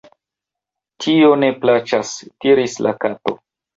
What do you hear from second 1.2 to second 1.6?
ne_